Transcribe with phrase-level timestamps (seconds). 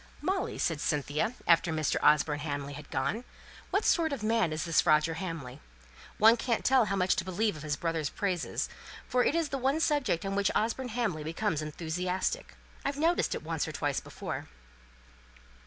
[0.19, 1.97] "Molly," said Cynthia, after Mr.
[2.01, 3.23] Osborne Hamley had gone,
[3.69, 5.59] "what sort of a man is this Roger Hamley?
[6.17, 8.67] One can't tell how much to believe of his brother's praises;
[9.07, 12.55] for it is the one subject on which Osborne Hamley becomes enthusiastic.
[12.83, 14.47] I've noticed it once or twice before."